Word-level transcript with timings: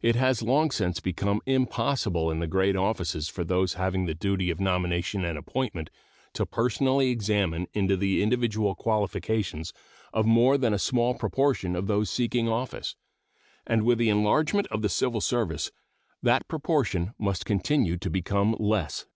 It 0.00 0.14
has 0.14 0.42
long 0.42 0.70
since 0.70 1.00
become 1.00 1.40
impossible 1.44 2.30
in 2.30 2.38
the 2.38 2.46
great 2.46 2.76
offices 2.76 3.28
for 3.28 3.42
those 3.42 3.74
having 3.74 4.06
the 4.06 4.14
duty 4.14 4.48
of 4.48 4.60
nomination 4.60 5.24
and 5.24 5.36
appointment 5.36 5.90
to 6.34 6.46
personally 6.46 7.10
examine 7.10 7.66
into 7.72 7.96
the 7.96 8.22
individual 8.22 8.76
qualifications 8.76 9.72
of 10.12 10.24
more 10.24 10.56
than 10.56 10.72
a 10.72 10.78
small 10.78 11.14
proportion 11.14 11.74
of 11.74 11.88
those 11.88 12.10
seeking 12.10 12.48
office, 12.48 12.94
and 13.66 13.82
with 13.82 13.98
the 13.98 14.08
enlargement 14.08 14.68
of 14.68 14.82
the 14.82 14.88
civil 14.88 15.20
service 15.20 15.72
that 16.22 16.46
proportion 16.46 17.12
must 17.18 17.44
continue 17.44 17.96
to 17.96 18.08
become 18.08 18.54
less. 18.60 19.06